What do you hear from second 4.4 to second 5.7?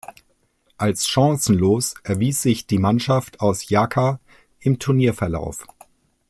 im Turnierverlauf.